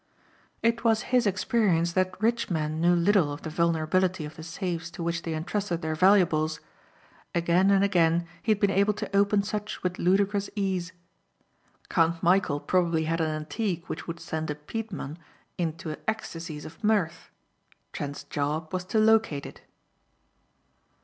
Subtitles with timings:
[0.63, 4.89] It was his experience that rich men knew little of the vulnerability of the safes
[4.89, 6.59] to which they entrusted their valuables.
[7.35, 10.91] Again and again he had been able to open such with ludicrous ease.
[11.89, 15.19] Count Michæl probably had an antique which would send a "peteman"
[15.59, 17.29] into ecstacies of mirth.
[17.93, 19.61] Trent's job was to locate it.